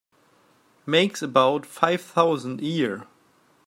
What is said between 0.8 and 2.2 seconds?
Makes about five